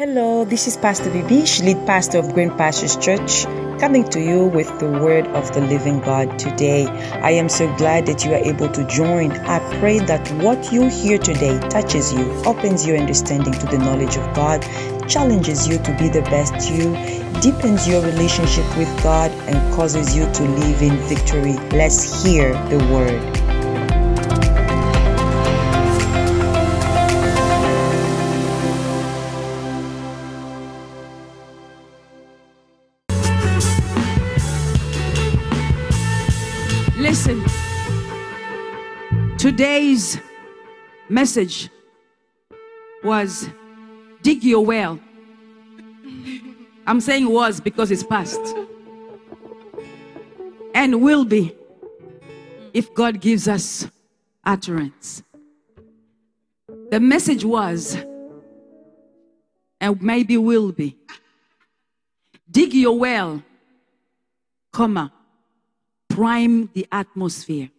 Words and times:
Hello, 0.00 0.46
this 0.46 0.66
is 0.66 0.78
Pastor 0.78 1.10
Bibish, 1.10 1.62
lead 1.62 1.86
pastor 1.86 2.20
of 2.20 2.32
Green 2.32 2.48
Pastures 2.56 2.96
Church, 2.96 3.44
coming 3.78 4.08
to 4.08 4.18
you 4.18 4.46
with 4.46 4.66
the 4.80 4.90
word 4.90 5.26
of 5.26 5.52
the 5.52 5.60
living 5.60 6.00
God 6.00 6.38
today. 6.38 6.86
I 6.86 7.32
am 7.32 7.50
so 7.50 7.70
glad 7.76 8.06
that 8.06 8.24
you 8.24 8.32
are 8.32 8.42
able 8.42 8.70
to 8.70 8.86
join. 8.86 9.30
I 9.32 9.58
pray 9.78 9.98
that 9.98 10.26
what 10.42 10.72
you 10.72 10.88
hear 10.88 11.18
today 11.18 11.58
touches 11.68 12.14
you, 12.14 12.32
opens 12.46 12.86
your 12.86 12.96
understanding 12.96 13.52
to 13.52 13.66
the 13.66 13.76
knowledge 13.76 14.16
of 14.16 14.34
God, 14.34 14.62
challenges 15.06 15.68
you 15.68 15.76
to 15.76 15.94
be 15.98 16.08
the 16.08 16.22
best 16.22 16.70
you, 16.70 16.94
deepens 17.42 17.86
your 17.86 18.00
relationship 18.00 18.64
with 18.78 19.02
God, 19.02 19.30
and 19.50 19.74
causes 19.74 20.16
you 20.16 20.24
to 20.32 20.42
live 20.44 20.80
in 20.80 20.96
victory. 21.10 21.58
Let's 21.76 22.24
hear 22.24 22.54
the 22.70 22.78
word. 22.90 23.39
Message 41.08 41.68
was 43.02 43.48
dig 44.22 44.44
your 44.44 44.64
well. 44.64 44.98
I'm 46.86 47.00
saying 47.00 47.28
was 47.28 47.60
because 47.60 47.90
it's 47.90 48.02
past. 48.02 48.40
And 50.74 51.02
will 51.02 51.24
be 51.24 51.54
if 52.72 52.92
God 52.94 53.20
gives 53.20 53.48
us 53.48 53.88
utterance. 54.44 55.22
The 56.90 57.00
message 57.00 57.44
was, 57.44 57.96
and 59.80 60.02
maybe 60.02 60.36
will 60.36 60.72
be, 60.72 60.96
dig 62.50 62.74
your 62.74 62.98
well, 62.98 63.42
comma, 64.72 65.12
prime 66.08 66.70
the 66.72 66.86
atmosphere. 66.90 67.70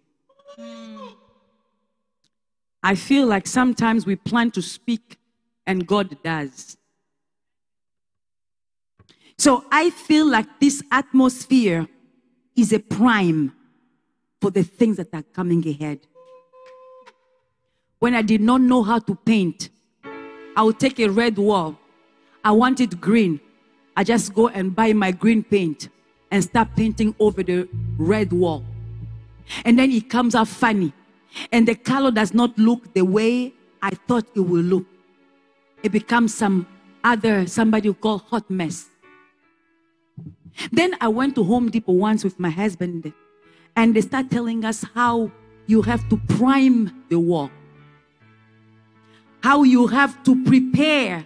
I 2.84 2.96
feel 2.96 3.28
like 3.28 3.48
sometimes 3.48 4.06
we 4.06 4.16
plan 4.16 4.52
to 4.52 4.62
speak 4.62 5.18
and 5.66 5.86
God 5.86 6.18
does. 6.24 6.78
So 9.38 9.66
I 9.72 9.90
feel 9.90 10.28
like 10.28 10.60
this 10.60 10.84
atmosphere 10.92 11.88
is 12.56 12.74
a 12.74 12.80
prime 12.80 13.54
for 14.40 14.52
the 14.52 14.64
things 14.64 14.98
that 14.98 15.14
are 15.14 15.24
coming 15.24 15.68
ahead. 15.68 16.00
When 18.00 18.16
I 18.16 18.24
did 18.24 18.42
not 18.42 18.62
know 18.62 18.84
how 18.84 19.00
to 19.00 19.16
paint, 19.16 19.70
I 20.56 20.64
would 20.64 20.80
take 20.80 21.00
a 21.00 21.08
red 21.08 21.38
wall. 21.38 21.78
I 22.44 22.52
want 22.52 22.80
it 22.82 23.00
green. 23.00 23.40
I 23.96 24.04
just 24.04 24.34
go 24.34 24.48
and 24.48 24.76
buy 24.76 24.94
my 24.94 25.12
green 25.12 25.44
paint 25.44 25.90
and 26.32 26.44
start 26.44 26.70
painting 26.76 27.14
over 27.20 27.44
the 27.44 27.68
red 27.98 28.34
wall. 28.34 28.64
And 29.66 29.78
then 29.78 29.92
it 29.92 30.10
comes 30.10 30.34
out 30.34 30.48
funny. 30.48 30.94
And 31.52 31.68
the 31.68 31.76
color 31.76 32.12
does 32.12 32.34
not 32.34 32.58
look 32.58 32.94
the 32.94 33.04
way 33.04 33.54
I 33.82 33.92
thought 33.92 34.28
it 34.36 34.42
will 34.42 34.62
look. 34.62 34.86
It 35.84 35.92
becomes 35.92 36.34
some 36.34 36.68
other, 37.04 37.48
somebody 37.48 37.88
you 37.88 37.94
call 37.94 38.20
hot 38.20 38.50
mess. 38.50 38.88
Then 40.72 40.96
I 41.00 41.08
went 41.08 41.36
to 41.36 41.44
Home 41.44 41.70
Depot 41.72 41.94
once 41.94 42.24
with 42.24 42.40
my 42.40 42.50
husband, 42.50 43.14
and 43.76 43.96
they 43.96 44.02
start 44.02 44.30
telling 44.30 44.66
us 44.66 44.86
how 44.94 45.32
you 45.66 45.82
have 45.84 46.08
to 46.10 46.18
prime 46.18 47.06
the 47.10 47.18
wall, 47.18 47.50
how 49.42 49.64
you 49.64 49.88
have 49.88 50.22
to 50.24 50.44
prepare 50.44 51.26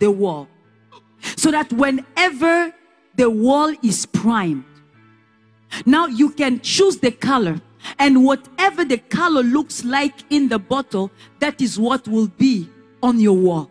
the 0.00 0.10
wall, 0.10 0.48
so 1.36 1.50
that 1.52 1.72
whenever 1.72 2.74
the 3.14 3.30
wall 3.30 3.72
is 3.82 4.04
primed, 4.06 4.64
now 5.86 6.06
you 6.06 6.30
can 6.30 6.60
choose 6.60 6.98
the 6.98 7.12
color, 7.12 7.60
and 7.98 8.24
whatever 8.24 8.84
the 8.84 8.98
color 8.98 9.42
looks 9.42 9.84
like 9.84 10.14
in 10.30 10.48
the 10.48 10.58
bottle, 10.58 11.10
that 11.40 11.60
is 11.60 11.78
what 11.78 12.06
will 12.08 12.28
be 12.28 12.68
on 13.02 13.20
your 13.20 13.36
wall. 13.36 13.70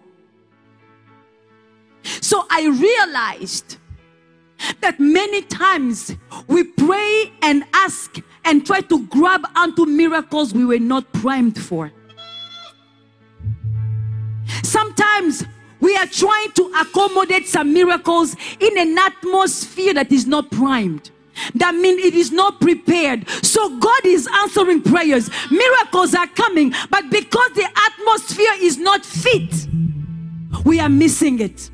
So 2.03 2.45
I 2.49 2.67
realized 2.67 3.77
that 4.81 4.99
many 4.99 5.41
times 5.41 6.15
we 6.47 6.63
pray 6.63 7.31
and 7.41 7.63
ask 7.73 8.21
and 8.45 8.65
try 8.65 8.81
to 8.81 9.05
grab 9.07 9.45
onto 9.55 9.85
miracles 9.85 10.53
we 10.53 10.65
were 10.65 10.79
not 10.79 11.11
primed 11.13 11.59
for. 11.59 11.91
Sometimes 14.63 15.45
we 15.79 15.95
are 15.97 16.05
trying 16.07 16.51
to 16.51 16.71
accommodate 16.79 17.47
some 17.47 17.73
miracles 17.73 18.35
in 18.59 18.77
an 18.77 18.97
atmosphere 18.97 19.93
that 19.93 20.11
is 20.11 20.25
not 20.25 20.49
primed. 20.51 21.11
That 21.55 21.75
means 21.75 22.03
it 22.03 22.13
is 22.13 22.31
not 22.31 22.61
prepared. 22.61 23.27
So 23.43 23.77
God 23.79 24.05
is 24.05 24.27
answering 24.41 24.81
prayers. 24.81 25.29
Miracles 25.51 26.13
are 26.13 26.27
coming, 26.27 26.73
but 26.89 27.09
because 27.09 27.51
the 27.53 27.67
atmosphere 27.91 28.53
is 28.59 28.77
not 28.77 29.05
fit, 29.05 29.67
we 30.65 30.79
are 30.79 30.89
missing 30.89 31.39
it. 31.39 31.69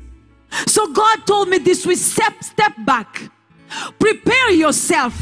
So 0.66 0.92
God 0.92 1.26
told 1.26 1.48
me 1.48 1.58
this 1.58 1.86
we 1.86 1.96
step 1.96 2.42
step 2.42 2.72
back. 2.84 3.30
Prepare 3.98 4.50
yourself. 4.52 5.14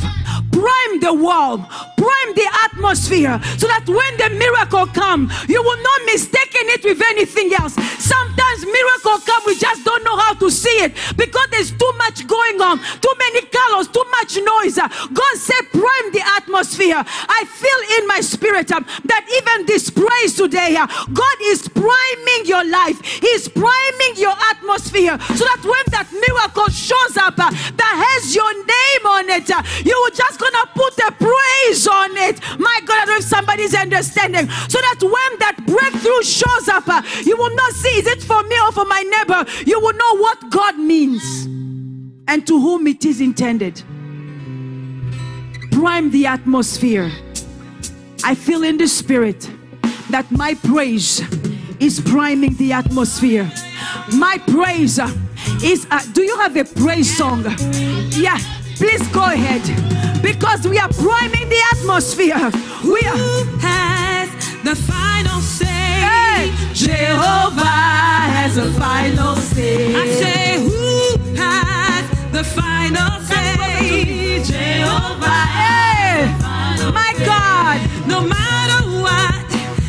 Prime 0.52 1.00
the 1.00 1.12
wall. 1.12 1.58
Prime 1.96 2.30
the 2.34 2.48
atmosphere 2.64 3.40
so 3.58 3.66
that 3.66 3.84
when 3.86 4.12
the 4.18 4.30
miracle 4.38 4.86
come, 4.86 5.30
you 5.48 5.62
will 5.62 5.82
not 5.82 6.00
mistaken 6.06 6.64
it 6.74 6.84
with 6.84 7.00
anything 7.02 7.52
else. 7.54 7.74
Sometimes 7.98 8.64
miracle 8.64 9.18
come, 9.26 9.42
we 9.46 9.56
just 9.58 9.84
don't 9.84 10.04
know 10.04 10.16
how 10.16 10.34
to 10.34 10.50
see 10.50 10.78
it 10.82 10.94
because 11.16 11.48
there's 11.50 11.72
too 11.72 11.92
much 11.98 12.26
going 12.26 12.60
on, 12.60 12.78
too 12.78 13.14
many 13.18 13.42
colors, 13.46 13.88
too 13.88 14.04
much 14.20 14.36
noise. 14.36 14.78
God 14.78 15.34
said, 15.36 15.62
prime 15.72 16.08
the 16.12 16.22
atmosphere. 16.36 17.02
I 17.04 17.44
feel 17.46 17.80
in 17.98 18.06
my 18.06 18.20
spirit 18.20 18.70
um, 18.72 18.86
that 19.04 19.26
even 19.42 19.66
this 19.66 19.90
praise 19.90 20.34
today, 20.34 20.76
uh, 20.76 20.86
God 21.12 21.36
is 21.42 21.68
priming 21.68 22.42
your 22.44 22.64
life. 22.64 23.00
He's 23.02 23.48
priming 23.48 24.14
your 24.16 24.34
atmosphere 24.50 25.18
so 25.34 25.44
that 25.44 25.60
when 25.62 25.84
that 25.92 26.08
miracle 26.12 26.68
shows 26.70 27.16
up 27.16 27.38
uh, 27.38 27.50
that 27.50 27.94
has 28.06 28.34
your 28.34 28.52
name 28.54 29.04
on 29.06 29.28
it, 29.30 29.50
uh, 29.50 29.62
you 29.84 29.94
will 30.02 30.14
just 30.14 30.38
gonna 30.50 30.70
put 30.74 30.98
a 31.00 31.12
praise 31.12 31.86
on 31.86 32.16
it. 32.16 32.40
My 32.58 32.80
God, 32.84 32.94
I 33.02 33.06
don't 33.06 33.08
know 33.08 33.16
if 33.18 33.24
somebody's 33.24 33.74
understanding. 33.74 34.48
So 34.68 34.78
that 34.80 34.98
when 35.02 35.38
that 35.40 35.56
breakthrough 35.66 36.22
shows 36.22 36.68
up, 36.68 36.88
uh, 36.88 37.02
you 37.24 37.36
will 37.36 37.54
not 37.54 37.72
see 37.74 37.88
is 38.00 38.06
it 38.06 38.22
for 38.22 38.42
me 38.44 38.56
or 38.60 38.72
for 38.72 38.84
my 38.84 39.02
neighbor. 39.02 39.44
You 39.66 39.80
will 39.80 39.94
know 39.94 40.16
what 40.18 40.50
God 40.50 40.78
means 40.78 41.46
and 42.28 42.46
to 42.46 42.60
whom 42.60 42.86
it 42.86 43.04
is 43.04 43.20
intended. 43.20 43.82
Prime 45.72 46.10
the 46.10 46.26
atmosphere. 46.26 47.10
I 48.24 48.34
feel 48.34 48.64
in 48.64 48.78
the 48.78 48.88
spirit 48.88 49.50
that 50.10 50.30
my 50.30 50.54
praise 50.54 51.22
is 51.80 52.00
priming 52.00 52.54
the 52.56 52.72
atmosphere. 52.72 53.50
My 54.14 54.38
praise 54.48 54.98
is. 55.62 55.86
Uh, 55.90 56.02
do 56.12 56.22
you 56.22 56.36
have 56.38 56.56
a 56.56 56.64
praise 56.64 57.16
song? 57.16 57.44
Yeah, 58.12 58.38
please 58.76 59.06
go 59.08 59.24
ahead 59.24 60.07
because 60.22 60.66
we 60.66 60.78
are 60.78 60.88
priming 60.88 61.48
the 61.48 61.60
atmosphere. 61.72 62.50
We 62.84 63.00
are. 63.00 63.16
Who 63.16 63.44
has 63.60 64.28
the 64.64 64.74
final 64.76 65.40
say? 65.40 65.66
Hey, 65.66 66.52
Jehovah 66.74 67.60
has 67.64 68.56
a 68.56 68.70
final 68.72 69.36
say. 69.36 69.94
I 69.94 70.06
say, 70.08 70.58
who 70.62 71.34
has 71.36 72.04
the 72.32 72.44
final 72.44 73.20
say? 73.22 74.42
Jehovah. 74.44 75.46
Hey, 75.60 76.26
my 76.92 77.12
God, 77.24 77.80
No 78.06 78.20
matter 78.22 78.80
what 79.02 79.44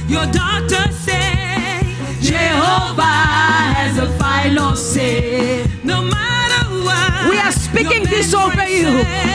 your 0.10 0.26
doctor 0.32 0.92
say, 0.92 1.84
Jehovah 2.22 3.02
has 3.04 3.98
a 3.98 4.08
final 4.18 4.76
say. 4.76 5.66
no 5.84 6.02
matter 6.02 6.66
what. 6.86 7.30
We 7.30 7.38
are 7.40 7.52
speaking 7.52 8.04
this 8.04 8.34
over 8.34 8.59
you. 8.80 8.92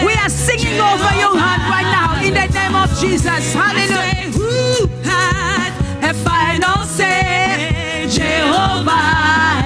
We 0.07 0.13
are 0.17 0.31
singing 0.31 0.81
over 0.81 1.13
your 1.21 1.35
heart 1.37 1.63
right 1.69 1.89
now 1.93 2.09
in 2.25 2.33
the 2.35 2.47
name 2.59 2.75
of 2.75 2.89
Jesus. 2.99 3.53
Hallelujah. 3.53 4.33
who 4.33 4.89
has 5.05 5.73
A 6.03 6.13
final 6.29 6.85
say. 6.85 8.07
Jehovah 8.09 9.05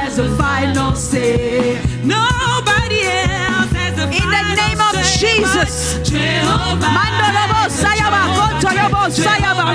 has 0.02 0.18
a 0.18 0.28
final 0.36 0.94
say. 0.94 1.78
Nobody 2.02 3.00
else 3.06 3.72
has 3.78 3.94
the 4.00 4.06
In 4.20 4.28
the 4.36 4.44
name 4.62 4.80
of 4.82 4.94
Jesus. 5.22 5.98
Jehovah. 6.08 6.90
Mandorobo 6.98 7.62
sayaba, 7.82 8.22
kontorobo 8.38 9.02
sayaba. 9.22 9.66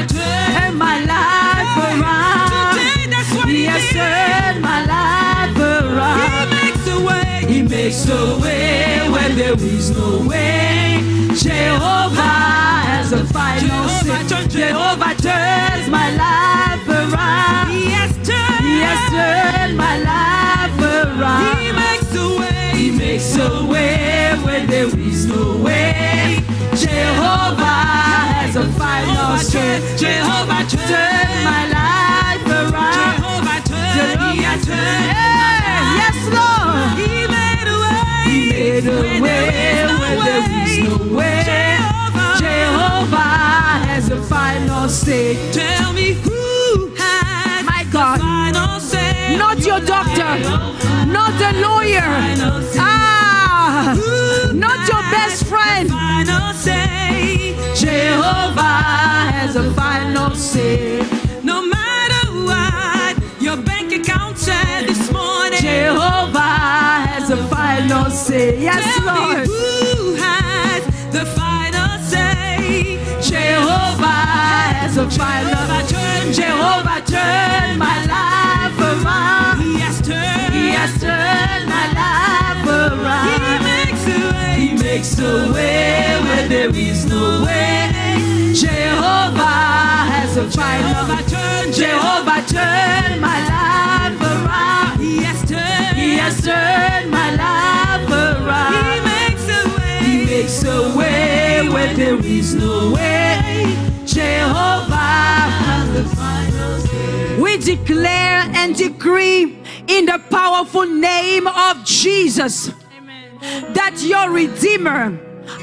And 0.62 0.76
my 0.78 0.98
life 1.14 1.76
around. 1.88 2.76
Today, 2.76 3.06
that's 3.14 3.32
He 3.46 3.56
he 3.58 3.66
has 3.72 3.86
turned 3.96 4.62
my 4.62 4.80
life 4.86 5.58
around. 5.58 6.50
He 6.50 6.56
makes 6.56 6.88
a 6.88 6.98
way. 7.08 7.46
He 7.54 7.62
makes 7.62 8.10
a 8.10 8.40
way 8.42 8.63
there 9.56 9.68
is 9.68 9.92
no 9.92 10.26
way. 10.28 10.98
Jehovah 11.36 12.22
has 12.22 13.12
a 13.12 13.26
final 13.26 13.90
say. 13.90 14.24
Jehovah, 14.28 14.48
Jehovah 14.50 15.16
turns 15.22 15.90
my 15.90 16.10
life 16.16 16.88
around. 16.88 17.70
He 17.72 17.92
has 17.92 18.12
turned, 18.28 18.66
he 18.66 18.82
has 18.82 19.02
turned 19.10 19.78
my 19.78 19.98
life 20.00 20.80
around. 20.80 21.58
He 21.60 21.72
makes 21.72 22.16
a 22.16 22.40
way. 22.40 22.72
He 22.76 22.92
makes 22.92 23.36
a 23.38 23.66
way 23.66 24.36
when 24.44 24.68
there 24.68 24.88
is 24.88 25.26
no 25.26 25.58
way. 25.58 26.40
Jehovah 26.76 27.64
has 27.64 28.56
a 28.56 28.68
final 28.74 29.38
say. 29.38 29.82
Jehovah 29.98 30.66
turns 30.70 31.46
my 31.46 31.68
life 31.68 31.73
final 44.84 44.90
say. 44.90 45.52
tell 45.54 45.94
me 45.94 46.12
who 46.12 46.94
has 46.98 47.66
My 47.66 47.86
God. 47.92 48.20
Not 49.38 49.60
your 49.66 49.80
doctor, 49.80 50.40
not 51.08 51.32
the 51.40 51.54
lawyer, 51.62 52.04
ah, 52.78 53.96
not 54.54 54.88
your 54.90 55.02
best 55.10 55.46
friend. 55.46 55.88
the 55.88 55.94
Final 55.94 56.54
say. 56.54 57.56
Jehovah 57.76 58.62
has 59.32 59.56
a 59.56 59.74
final 59.74 60.36
say. 60.36 60.93
Makes 85.04 85.20
a 85.20 85.52
way 85.52 86.18
where 86.24 86.48
there 86.48 86.70
is 86.74 87.06
no 87.06 87.44
way. 87.44 87.92
Jehovah 88.54 90.08
has 90.08 90.38
a 90.38 90.50
final 90.50 90.94
Jehovah 90.94 91.30
turn. 91.30 91.74
Jehovah 91.74 92.42
turn 92.48 93.20
my 93.20 93.40
life 93.52 94.22
around. 94.22 95.02
He 95.02 95.22
has 95.24 95.42
turned. 95.42 95.98
He 95.98 96.16
has 96.16 96.42
turned 96.42 97.12
my 97.12 97.36
life 97.36 98.10
around. 98.10 98.76
He 98.76 99.00
makes 99.12 99.46
a 99.50 99.64
way. 99.76 100.00
He 100.06 100.26
makes 100.26 100.64
a 100.64 100.98
way 100.98 101.68
where 101.68 101.94
there 101.96 102.26
is 102.26 102.56
no 102.56 102.94
way. 102.94 103.76
Jehovah 104.06 105.44
has 105.68 105.94
the 105.98 106.16
final 106.16 106.80
say. 106.80 107.42
We 107.42 107.58
declare 107.58 108.50
and 108.56 108.74
decree 108.74 109.60
in 109.88 110.06
the 110.06 110.22
powerful 110.30 110.86
name 110.86 111.48
of 111.48 111.84
Jesus 111.84 112.72
that 113.74 114.02
your 114.02 114.32
Redeemer, 114.32 115.18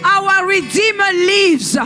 our 0.04 0.46
Redeemer 0.46 1.12
lives. 1.12 1.76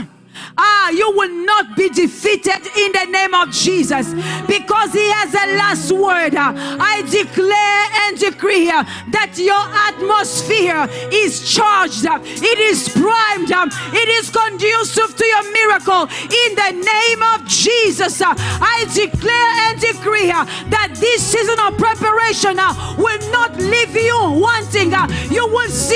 Ah, 0.56 0.90
you 0.90 1.10
will 1.16 1.34
not 1.44 1.76
be 1.76 1.88
defeated 1.88 2.62
in 2.76 2.92
the 2.92 3.06
name 3.10 3.34
of 3.34 3.50
Jesus 3.50 4.12
because 4.46 4.92
He 4.92 5.06
has 5.10 5.32
the 5.32 5.46
last 5.58 5.90
word. 5.90 6.34
I 6.36 7.02
declare 7.10 7.82
and 8.06 8.18
decree 8.18 8.66
that 8.66 9.34
your 9.36 9.64
atmosphere 9.90 10.86
is 11.12 11.42
charged, 11.42 12.04
it 12.06 12.58
is 12.58 12.88
primed, 12.88 13.50
it 13.94 14.08
is 14.18 14.30
conducive 14.30 15.16
to 15.16 15.24
your 15.24 15.44
miracle 15.52 16.06
in 16.06 16.50
the 16.54 16.70
name 16.86 17.22
of 17.34 17.46
Jesus. 17.48 18.22
I 18.22 18.86
declare 18.94 19.50
and 19.70 19.80
decree 19.80 20.30
that 20.70 20.94
this 20.94 21.22
season 21.22 21.58
of 21.66 21.76
preparation 21.78 22.58
uh, 22.58 22.72
will 22.98 23.18
not 23.32 23.56
leave 23.58 23.94
you 23.96 24.18
wanting. 24.38 24.94
uh, 24.94 25.06
You 25.30 25.46
will 25.48 25.68
see 25.70 25.93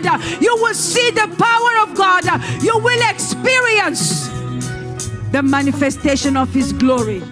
God, 0.00 0.42
you 0.42 0.56
will 0.56 0.74
see 0.74 1.10
the 1.10 1.28
power 1.38 1.88
of 1.88 1.96
God, 1.96 2.24
you 2.62 2.78
will 2.78 3.10
experience 3.10 4.28
the 5.30 5.42
manifestation 5.42 6.36
of 6.36 6.52
His 6.52 6.72
glory 6.72 7.22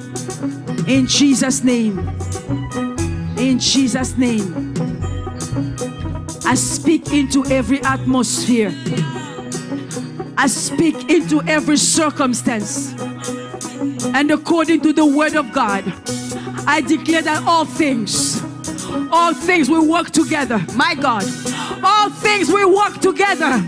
in 0.86 1.06
Jesus' 1.06 1.62
name. 1.62 1.98
In 3.38 3.58
Jesus' 3.58 4.16
name. 4.16 4.74
I 6.44 6.54
speak 6.54 7.12
into 7.12 7.44
every 7.46 7.80
atmosphere. 7.82 8.74
I 10.36 10.46
speak 10.48 11.10
into 11.10 11.42
every 11.42 11.76
circumstance. 11.76 12.92
And 14.14 14.30
according 14.30 14.80
to 14.80 14.92
the 14.92 15.06
word 15.06 15.36
of 15.36 15.52
God, 15.52 15.84
I 16.66 16.80
declare 16.80 17.22
that 17.22 17.44
all 17.46 17.64
things, 17.64 18.42
all 19.12 19.32
things 19.32 19.70
will 19.70 19.86
work 19.86 20.10
together. 20.10 20.64
My 20.74 20.94
God, 20.94 21.24
things 22.20 22.50
will 22.50 22.74
work 22.74 23.00
together. 23.00 23.58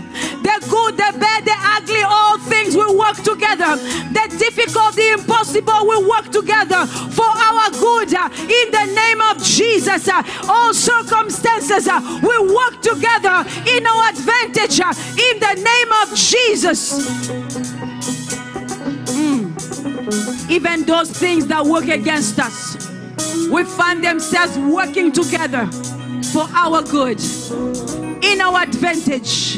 The 0.43 0.57
good, 0.69 0.93
the 0.97 1.11
bad, 1.19 1.45
the 1.45 1.55
ugly, 1.57 2.01
all 2.03 2.37
things 2.37 2.75
will 2.75 2.97
work 2.97 3.17
together. 3.17 3.75
The 4.11 4.25
difficult, 4.37 4.95
the 4.95 5.13
impossible 5.13 5.87
will 5.87 6.07
work 6.09 6.29
together 6.31 6.85
for 6.85 7.25
our 7.25 7.69
good. 7.71 8.13
In 8.13 8.67
the 8.71 8.85
name 8.93 9.21
of 9.21 9.41
Jesus, 9.41 10.09
all 10.47 10.73
circumstances 10.73 11.87
will 12.21 12.53
work 12.53 12.81
together 12.81 13.45
in 13.67 13.85
our 13.85 14.09
advantage. 14.09 14.79
In 14.79 15.39
the 15.39 15.55
name 15.57 15.91
of 16.01 16.15
Jesus. 16.15 16.81
Hmm. 19.13 19.53
even 20.49 20.83
those 20.85 21.09
things 21.11 21.47
that 21.47 21.65
work 21.65 21.87
against 21.87 22.39
us 22.39 22.75
we 23.49 23.63
find 23.63 24.03
themselves 24.03 24.57
working 24.57 25.11
together 25.11 25.65
for 26.31 26.47
our 26.53 26.81
good 26.81 27.19
in 28.33 28.41
our 28.41 28.63
advantage. 28.63 29.57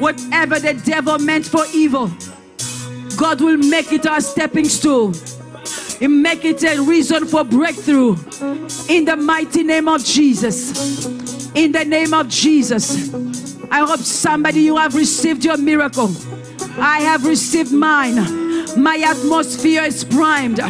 Whatever 0.00 0.58
the 0.60 0.74
devil 0.84 1.18
meant 1.18 1.44
for 1.44 1.64
evil 1.74 2.10
god 3.18 3.40
will 3.40 3.56
make 3.56 3.92
it 3.92 4.06
our 4.06 4.20
stepping 4.20 4.68
stool 4.68 5.12
and 6.00 6.22
make 6.22 6.44
it 6.44 6.62
a 6.62 6.80
reason 6.80 7.26
for 7.26 7.42
breakthrough. 7.42 8.12
In 8.88 9.04
the 9.04 9.16
mighty 9.16 9.64
name 9.64 9.88
of 9.88 10.04
jesus. 10.04 11.06
In 11.56 11.72
the 11.72 11.84
name 11.84 12.14
of 12.14 12.28
jesus. 12.28 13.12
I 13.72 13.80
hope 13.80 13.98
somebody 13.98 14.60
you 14.60 14.76
have 14.76 14.94
received 14.94 15.44
your 15.44 15.56
miracle 15.56 16.12
I 16.80 17.00
have 17.00 17.24
received 17.26 17.72
mine. 17.72 18.16
My 18.76 18.96
atmosphere 18.98 19.82
is 19.82 20.04
primed. 20.04 20.60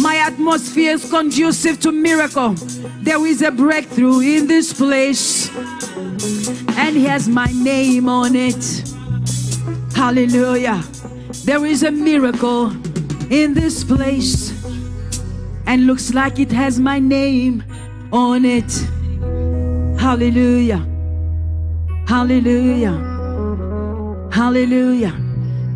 My 0.00 0.16
atmosphere 0.16 0.92
is 0.92 1.08
conducive 1.10 1.80
to 1.80 1.92
miracle. 1.92 2.54
There 3.02 3.24
is 3.26 3.42
a 3.42 3.50
breakthrough 3.50 4.20
in 4.20 4.46
this 4.46 4.72
place, 4.72 5.50
and 6.76 6.96
he 6.96 7.04
has 7.04 7.28
my 7.28 7.46
name 7.52 8.08
on 8.08 8.34
it. 8.34 8.84
Hallelujah. 9.94 10.82
There 11.44 11.66
is 11.66 11.82
a 11.82 11.90
miracle 11.90 12.70
in 13.30 13.54
this 13.54 13.84
place, 13.84 14.52
and 15.66 15.86
looks 15.86 16.14
like 16.14 16.38
it 16.38 16.52
has 16.52 16.78
my 16.78 16.98
name 16.98 17.62
on 18.12 18.44
it. 18.44 18.72
Hallelujah. 20.00 20.86
Hallelujah. 22.08 22.96
Hallelujah. 24.32 25.29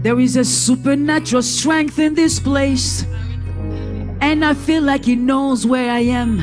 There 0.05 0.21
is 0.21 0.37
a 0.37 0.45
supernatural 0.45 1.41
strength 1.41 1.99
in 1.99 2.13
this 2.13 2.39
place. 2.39 3.07
And 4.21 4.45
I 4.45 4.53
feel 4.53 4.83
like 4.83 5.07
He 5.07 5.17
knows 5.17 5.67
where 5.67 5.91
I 5.91 6.01
am. 6.01 6.41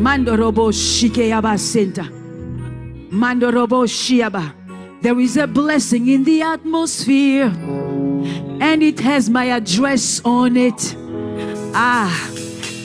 Mandorobo 0.00 0.70
Shikeyaba 0.70 1.58
Center. 1.58 2.04
Mandorobo 3.10 3.84
Shiaba. 3.88 4.54
There 5.02 5.18
is 5.18 5.36
a 5.36 5.48
blessing 5.48 6.06
in 6.06 6.22
the 6.22 6.42
atmosphere. 6.42 7.46
And 8.60 8.80
it 8.80 9.00
has 9.00 9.28
my 9.28 9.46
address 9.46 10.22
on 10.24 10.56
it. 10.56 10.94
Ah, 11.74 12.30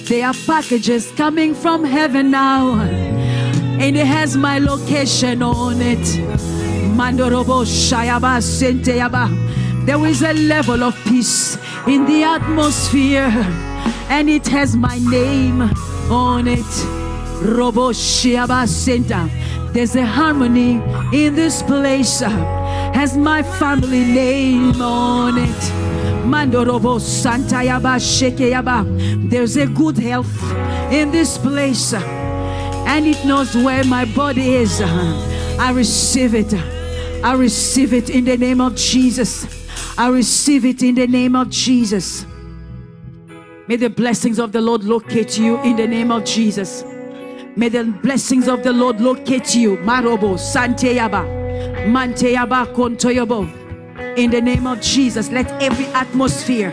there 0.05 0.25
are 0.25 0.33
packages 0.47 1.11
coming 1.11 1.53
from 1.53 1.83
heaven 1.83 2.31
now. 2.31 2.81
And 2.81 3.95
it 3.95 4.07
has 4.07 4.35
my 4.35 4.57
location 4.57 5.43
on 5.43 5.79
it. 5.83 5.99
Mandorobo 6.97 7.63
Shayaba 7.63 8.41
Senteyaba. 8.41 9.66
There 9.87 10.05
is 10.05 10.21
a 10.21 10.33
level 10.33 10.83
of 10.83 11.01
peace 11.05 11.57
in 11.87 12.05
the 12.05 12.21
atmosphere, 12.21 13.31
and 14.09 14.29
it 14.29 14.45
has 14.47 14.75
my 14.75 14.99
name 14.99 15.61
on 16.11 16.45
it. 16.45 16.73
Robo 17.41 17.93
Shiaba 17.93 18.67
Center. 18.67 19.29
There's 19.71 19.95
a 19.95 20.05
harmony 20.05 20.81
in 21.13 21.35
this 21.35 21.63
place, 21.63 22.19
has 22.19 23.15
my 23.15 23.41
family 23.41 24.03
name 24.03 24.81
on 24.81 25.37
it. 25.37 25.63
Mandorobo 26.25 26.99
Santa 26.99 27.63
Yaba 27.63 27.95
Sheke 27.97 28.51
Yaba. 28.51 28.83
There's 29.29 29.55
a 29.55 29.67
good 29.67 29.97
health 29.97 30.43
in 30.91 31.11
this 31.11 31.37
place, 31.37 31.93
and 31.93 33.07
it 33.07 33.23
knows 33.23 33.55
where 33.55 33.85
my 33.85 34.03
body 34.03 34.55
is. 34.55 34.81
I 34.81 35.71
receive 35.71 36.35
it. 36.35 36.53
I 37.23 37.35
receive 37.35 37.93
it 37.93 38.09
in 38.09 38.25
the 38.25 38.35
name 38.35 38.59
of 38.59 38.75
Jesus. 38.75 39.47
I 39.97 40.09
receive 40.09 40.65
it 40.65 40.83
in 40.83 40.95
the 40.95 41.07
name 41.07 41.35
of 41.35 41.49
Jesus. 41.49 42.25
May 43.67 43.75
the 43.75 43.89
blessings 43.89 44.39
of 44.39 44.51
the 44.51 44.61
Lord 44.61 44.83
locate 44.83 45.37
you 45.37 45.61
in 45.61 45.75
the 45.75 45.87
name 45.87 46.11
of 46.11 46.23
Jesus. 46.23 46.83
May 47.55 47.69
the 47.69 47.83
blessings 47.83 48.47
of 48.47 48.63
the 48.63 48.71
Lord 48.71 49.01
locate 49.01 49.55
you. 49.55 49.77
Marobo, 49.77 50.37
Santeyaba, 50.37 51.25
Manteyaba, 51.85 52.73
Kontoyobo. 52.73 54.17
In 54.17 54.31
the 54.31 54.41
name 54.41 54.67
of 54.67 54.79
Jesus, 54.81 55.29
let 55.31 55.49
every 55.61 55.85
atmosphere 55.87 56.71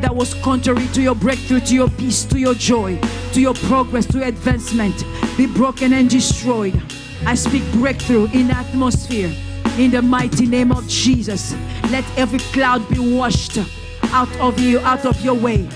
that 0.00 0.14
was 0.14 0.34
contrary 0.34 0.86
to 0.88 1.02
your 1.02 1.14
breakthrough, 1.14 1.60
to 1.60 1.74
your 1.74 1.88
peace, 1.90 2.24
to 2.24 2.38
your 2.38 2.54
joy, 2.54 2.98
to 3.32 3.40
your 3.40 3.54
progress, 3.54 4.06
to 4.06 4.18
your 4.18 4.28
advancement 4.28 5.04
be 5.36 5.46
broken 5.46 5.92
and 5.94 6.08
destroyed. 6.08 6.80
I 7.26 7.34
speak 7.34 7.62
breakthrough 7.72 8.26
in 8.32 8.50
atmosphere 8.50 9.34
in 9.78 9.90
the 9.90 10.02
mighty 10.02 10.46
name 10.46 10.72
of 10.72 10.86
Jesus. 10.88 11.54
Let 11.90 12.04
every 12.18 12.38
cloud 12.38 12.88
be 12.88 12.98
washed 12.98 13.58
out 14.04 14.34
of 14.40 14.58
you, 14.58 14.78
out 14.80 15.04
of 15.04 15.22
your 15.24 15.34
way, 15.34 15.68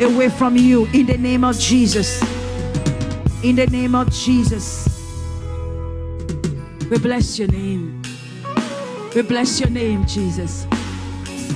away 0.00 0.28
from 0.28 0.56
you 0.56 0.86
in 0.92 1.06
the 1.06 1.16
name 1.16 1.44
of 1.44 1.58
Jesus. 1.58 2.22
In 3.42 3.56
the 3.56 3.66
name 3.66 3.94
of 3.94 4.12
Jesus. 4.12 4.86
We 6.90 6.98
bless 6.98 7.38
your 7.38 7.48
name. 7.48 8.02
We 9.14 9.22
bless 9.22 9.60
your 9.60 9.70
name, 9.70 10.06
Jesus. 10.06 10.66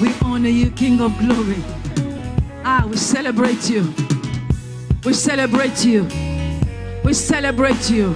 We 0.01 0.13
honor 0.25 0.49
you, 0.49 0.71
King 0.71 1.01
of 1.01 1.17
glory. 1.19 1.63
Ah, 2.65 2.87
we 2.89 2.97
celebrate 2.97 3.69
you. 3.69 3.93
We 5.05 5.13
celebrate 5.13 5.85
you. 5.85 6.09
We 7.05 7.13
celebrate 7.13 7.91
you. 7.91 8.15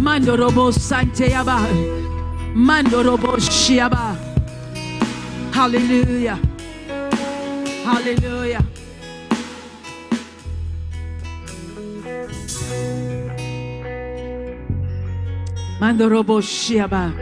Mando 0.00 0.36
robo 0.36 0.70
sante 0.72 1.28
yaba. 1.28 2.09
Mando 2.54 3.02
robo 3.02 3.36
shiaba. 3.38 4.16
Hallelujah. 5.52 6.38
Hallelujah. 7.84 8.64
Mando 15.80 16.08
robo 16.08 16.40
shiaba. 16.40 17.12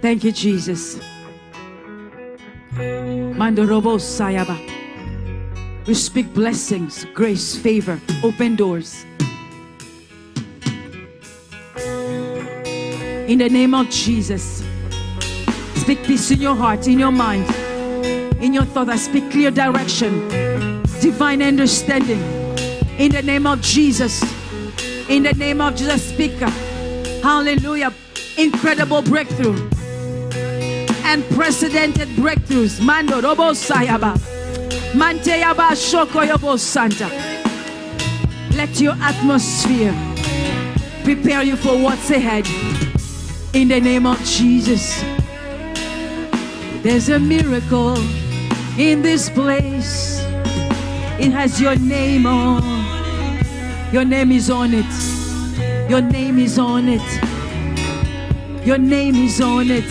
Thank 0.00 0.24
you, 0.24 0.32
Jesus. 0.32 0.98
Mando 3.36 3.66
robo 3.66 3.98
sayaba. 3.98 4.56
We 5.86 5.94
speak 5.94 6.32
blessings, 6.32 7.04
grace, 7.12 7.56
favor, 7.56 8.00
open 8.22 8.56
doors. 8.56 9.04
In 13.26 13.38
the 13.38 13.48
name 13.48 13.72
of 13.72 13.88
Jesus. 13.88 14.64
Speak 15.76 16.02
peace 16.04 16.30
in 16.30 16.40
your 16.40 16.54
heart, 16.54 16.86
in 16.88 16.98
your 16.98 17.12
mind, 17.12 17.48
in 18.42 18.52
your 18.52 18.64
thought. 18.64 18.88
I 18.88 18.96
speak 18.96 19.30
clear 19.30 19.50
direction, 19.50 20.28
divine 21.00 21.40
understanding. 21.40 22.20
In 22.98 23.12
the 23.12 23.22
name 23.22 23.46
of 23.46 23.60
Jesus. 23.62 24.22
In 25.08 25.22
the 25.22 25.32
name 25.34 25.60
of 25.60 25.76
Jesus, 25.76 26.02
speak. 26.12 26.40
Uh, 26.42 26.50
hallelujah. 27.22 27.92
Incredible 28.38 29.02
breakthrough. 29.02 29.56
Unprecedented 31.04 32.08
breakthroughs. 32.10 32.84
Mando 32.84 33.20
robo 33.20 33.52
sayaba. 33.52 34.16
Manteyaba 34.94 35.70
shokoyobo 35.74 36.58
santa. 36.58 37.08
Let 38.56 38.80
your 38.80 38.94
atmosphere 39.00 39.94
prepare 41.04 41.42
you 41.42 41.56
for 41.56 41.76
what's 41.78 42.10
ahead. 42.10 42.46
In 43.54 43.68
the 43.68 43.80
name 43.80 44.06
of 44.06 44.18
Jesus. 44.24 45.02
There's 46.82 47.10
a 47.10 47.18
miracle 47.18 47.98
in 48.78 49.02
this 49.02 49.28
place. 49.28 50.20
It 51.20 51.32
has 51.32 51.60
your 51.60 51.76
name 51.76 52.24
on. 52.24 52.62
Your 53.92 54.06
name 54.06 54.32
is 54.32 54.48
on 54.48 54.70
it. 54.72 55.90
Your 55.90 56.00
name 56.00 56.38
is 56.38 56.58
on 56.58 56.88
it. 56.88 58.66
Your 58.66 58.78
name 58.78 59.16
is 59.16 59.38
on 59.42 59.70
it. 59.70 59.90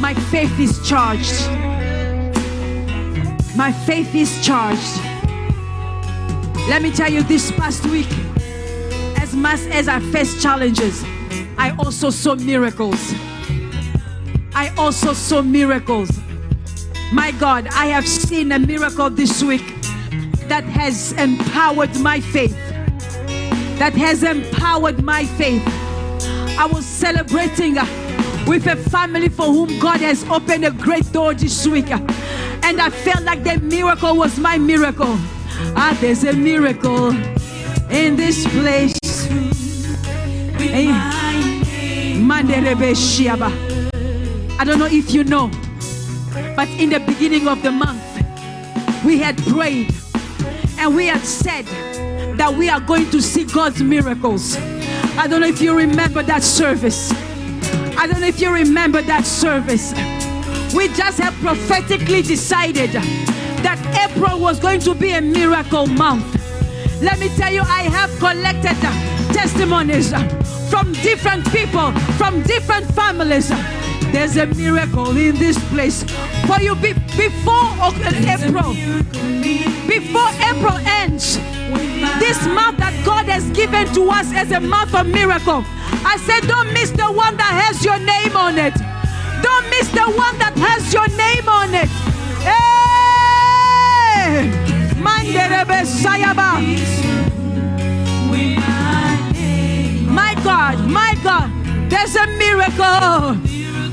My 0.00 0.12
faith 0.14 0.58
is 0.58 0.84
charged. 0.88 1.48
My 3.56 3.70
faith 3.86 4.12
is 4.16 4.44
charged. 4.44 4.98
Let 6.68 6.82
me 6.82 6.90
tell 6.90 7.12
you 7.12 7.22
this 7.22 7.52
past 7.52 7.86
week, 7.86 8.10
as 9.18 9.36
much 9.36 9.60
as 9.70 9.86
I 9.86 10.00
faced 10.00 10.42
challenges, 10.42 11.04
I 11.58 11.74
also 11.78 12.10
saw 12.10 12.34
miracles. 12.36 13.12
I 14.54 14.72
also 14.76 15.12
saw 15.12 15.42
miracles. 15.42 16.10
My 17.12 17.30
God, 17.32 17.68
I 17.72 17.86
have 17.86 18.06
seen 18.06 18.52
a 18.52 18.58
miracle 18.58 19.10
this 19.10 19.42
week 19.42 19.64
that 20.48 20.64
has 20.64 21.12
empowered 21.12 21.98
my 22.00 22.20
faith. 22.20 22.56
That 23.78 23.92
has 23.94 24.22
empowered 24.22 25.02
my 25.02 25.24
faith. 25.24 25.62
I 26.58 26.66
was 26.66 26.84
celebrating 26.84 27.78
uh, 27.78 27.86
with 28.46 28.66
a 28.66 28.76
family 28.76 29.28
for 29.28 29.46
whom 29.46 29.78
God 29.78 30.00
has 30.00 30.24
opened 30.24 30.64
a 30.64 30.70
great 30.70 31.10
door 31.12 31.34
this 31.34 31.66
week. 31.66 31.90
uh, 31.90 31.98
And 32.62 32.80
I 32.80 32.90
felt 32.90 33.22
like 33.24 33.44
the 33.44 33.58
miracle 33.60 34.16
was 34.16 34.38
my 34.38 34.58
miracle. 34.58 35.16
Ah, 35.76 35.96
there's 36.00 36.24
a 36.24 36.32
miracle 36.32 37.10
in 37.90 38.16
this 38.16 38.46
place. 38.48 38.98
Hey. 40.58 41.17
I 44.58 44.64
don't 44.64 44.78
know 44.78 44.86
if 44.86 45.12
you 45.12 45.24
know, 45.24 45.50
but 46.54 46.68
in 46.68 46.90
the 46.90 47.00
beginning 47.00 47.48
of 47.48 47.62
the 47.62 47.70
month, 47.70 48.02
we 49.02 49.18
had 49.18 49.38
prayed 49.44 49.94
and 50.78 50.94
we 50.94 51.06
had 51.06 51.22
said 51.22 51.64
that 52.36 52.52
we 52.54 52.68
are 52.68 52.80
going 52.80 53.08
to 53.12 53.22
see 53.22 53.44
God's 53.44 53.82
miracles. 53.82 54.58
I 55.16 55.26
don't 55.26 55.40
know 55.40 55.46
if 55.46 55.62
you 55.62 55.74
remember 55.74 56.22
that 56.22 56.42
service. 56.42 57.10
I 57.96 58.06
don't 58.06 58.20
know 58.20 58.26
if 58.26 58.40
you 58.42 58.52
remember 58.52 59.00
that 59.00 59.24
service. 59.24 59.94
We 60.74 60.88
just 60.88 61.18
have 61.20 61.34
prophetically 61.36 62.20
decided 62.20 62.90
that 62.90 64.10
April 64.10 64.38
was 64.38 64.60
going 64.60 64.80
to 64.80 64.94
be 64.94 65.12
a 65.12 65.22
miracle 65.22 65.86
month. 65.86 66.26
Let 67.00 67.18
me 67.18 67.30
tell 67.30 67.52
you, 67.52 67.62
I 67.62 67.84
have 67.84 68.10
collected 68.18 68.76
testimonies 69.34 70.12
from 70.70 70.92
different 70.92 71.44
people, 71.52 71.92
from 72.16 72.42
different 72.42 72.86
families. 72.94 73.48
There's 74.12 74.36
a 74.36 74.46
miracle 74.46 75.16
in 75.16 75.34
this 75.36 75.58
place 75.68 76.02
for 76.46 76.60
you 76.60 76.74
be- 76.76 76.94
before 77.16 77.68
April. 78.26 78.72
Before 79.86 80.30
April 80.50 80.76
ends, 80.86 81.36
this 82.18 82.46
month 82.46 82.78
that 82.78 82.94
God 83.04 83.26
has 83.26 83.48
given 83.50 83.86
to 83.94 84.10
us 84.10 84.32
as 84.32 84.50
a 84.52 84.60
month 84.60 84.94
of 84.94 85.06
miracle. 85.06 85.64
I 86.04 86.16
said, 86.26 86.46
don't 86.48 86.72
miss 86.72 86.90
the 86.90 87.10
one 87.10 87.36
that 87.36 87.52
has 87.64 87.84
your 87.84 87.98
name 87.98 88.36
on 88.36 88.58
it. 88.58 88.74
Don't 89.42 89.68
miss 89.70 89.88
the 89.88 90.04
one 90.04 90.38
that 90.38 90.56
has 90.56 90.92
your 90.92 91.08
name 91.08 91.48
on 91.48 91.74
it. 91.74 91.88
Hey! 92.44 92.98
God, 100.44 100.86
my 100.88 101.14
God, 101.22 101.50
there's 101.90 102.16
a 102.16 102.26
miracle. 102.26 103.36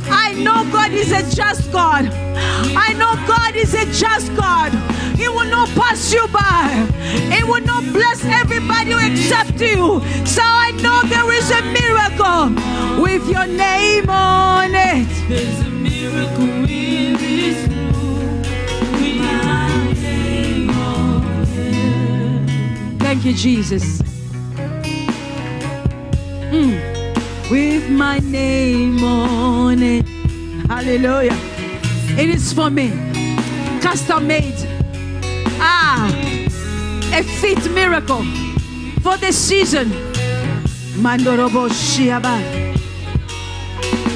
I 0.08 0.34
know 0.38 0.70
God 0.72 0.92
is 0.92 1.12
a 1.12 1.24
just 1.36 1.72
God. 1.72 2.06
I 2.78 2.94
know 2.94 3.16
God 3.28 3.56
is 3.56 3.74
a 3.74 3.86
just 3.92 4.36
God. 4.36 4.72
He 5.16 5.28
will 5.28 5.46
not 5.46 5.70
pass 5.70 6.14
you 6.14 6.28
by. 6.28 6.88
He 7.32 7.44
will 7.44 7.62
not 7.62 7.84
bless 7.94 8.24
everybody 8.25 8.94
except 8.94 9.60
you. 9.62 10.02
So 10.25 10.42
I 10.44 10.72
know 10.82 11.02
there 11.08 11.32
is 11.34 11.50
a 11.52 11.62
miracle 11.72 12.50
with 13.02 13.28
your 13.30 13.48
name 13.48 14.10
on 14.10 14.75
it. 14.75 15.08
There's 15.30 15.60
a 15.62 15.70
miracle 15.70 16.70
in 16.70 17.14
this 17.14 17.68
room. 17.70 18.42
With 18.92 19.22
name 20.02 20.70
on 20.70 21.44
it. 21.56 23.00
Thank 23.00 23.25
you, 23.25 23.34
Jesus. 23.34 24.15
My 27.89 28.20
name 28.20 29.04
on 29.04 29.82
it. 29.84 30.06
Hallelujah. 30.68 31.38
It 32.18 32.30
is 32.30 32.51
for 32.51 32.70
me. 32.70 32.89
Custom 33.80 34.25
made. 34.25 34.56
Ah, 35.60 36.10
a 37.13 37.22
fit 37.22 37.72
miracle 37.72 38.24
for 39.01 39.18
this 39.18 39.38
season. 39.38 39.89
Mandorobo 40.98 41.70
Shiaba. 41.70 42.42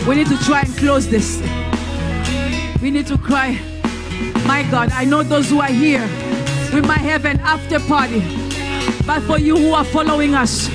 We 0.07 0.15
need 0.15 0.27
to 0.27 0.37
try 0.39 0.61
and 0.61 0.77
close 0.77 1.07
this. 1.07 1.39
We 2.81 2.89
need 2.89 3.05
to 3.07 3.17
cry. 3.19 3.59
My 4.47 4.63
God, 4.71 4.91
I 4.93 5.05
know 5.05 5.21
those 5.21 5.49
who 5.49 5.61
are 5.61 5.67
here. 5.67 6.01
We 6.73 6.81
might 6.81 7.05
have 7.05 7.25
an 7.25 7.39
after 7.41 7.79
party. 7.79 8.21
But 9.05 9.21
for 9.21 9.37
you 9.37 9.55
who 9.57 9.73
are 9.73 9.85
following 9.85 10.33
us, 10.33 10.69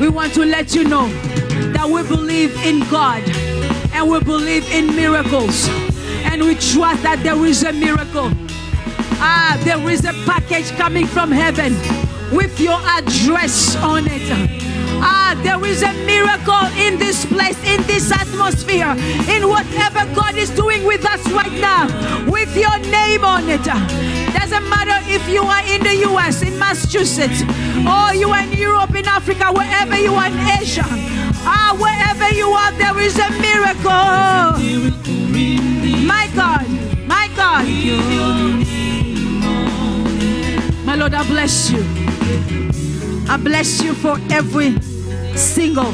we 0.00 0.08
want 0.08 0.32
to 0.34 0.44
let 0.44 0.74
you 0.74 0.84
know 0.84 1.08
that 1.72 1.88
we 1.88 2.02
believe 2.02 2.54
in 2.64 2.80
God 2.90 3.22
and 3.92 4.10
we 4.10 4.20
believe 4.20 4.70
in 4.72 4.94
miracles. 4.94 5.68
And 6.24 6.42
we 6.42 6.54
trust 6.54 7.02
that 7.02 7.20
there 7.22 7.44
is 7.44 7.62
a 7.62 7.72
miracle. 7.72 8.30
Ah, 9.22 9.60
there 9.64 9.90
is 9.90 10.04
a 10.04 10.12
package 10.24 10.70
coming 10.72 11.06
from 11.06 11.30
heaven 11.30 11.74
with 12.34 12.60
your 12.60 12.78
address 12.96 13.76
on 13.76 14.04
it. 14.06 14.30
Ah, 15.02 15.38
there 15.42 15.64
is 15.64 15.82
a 15.82 15.92
miracle 16.04 16.66
in 16.76 16.98
this 16.98 17.24
place, 17.26 17.58
in 17.64 17.82
this 17.86 18.12
atmosphere, 18.12 18.92
in 19.28 19.48
whatever 19.48 20.06
God 20.14 20.36
is 20.36 20.50
doing 20.50 20.84
with 20.84 21.04
us 21.04 21.20
right 21.32 21.52
now, 21.60 21.86
with 22.30 22.54
your 22.56 22.78
name 22.90 23.24
on 23.24 23.48
it. 23.48 23.64
Doesn't 24.32 24.68
matter 24.68 24.98
if 25.08 25.28
you 25.28 25.42
are 25.42 25.64
in 25.66 25.82
the 25.82 25.96
US, 26.10 26.42
in 26.42 26.58
Massachusetts, 26.58 27.42
or 27.86 28.14
you 28.14 28.30
are 28.30 28.42
in 28.42 28.52
Europe, 28.52 28.94
in 28.94 29.06
Africa, 29.06 29.52
wherever 29.52 29.98
you 29.98 30.14
are 30.14 30.26
in 30.26 30.38
Asia. 30.60 31.19
Ah, 31.42 31.74
wherever 31.78 32.34
you 32.34 32.48
are, 32.50 32.72
there 32.72 32.98
is 33.00 33.18
a 33.18 33.30
miracle. 33.40 33.90
My 36.06 36.28
God, 36.34 36.66
my 37.06 37.28
God. 37.36 37.64
My 40.84 40.94
Lord, 40.96 41.14
I 41.14 41.26
bless 41.26 41.70
you. 41.70 41.84
I 43.28 43.36
bless 43.36 43.82
you 43.82 43.94
for 43.94 44.18
every 44.30 44.80
single 45.36 45.92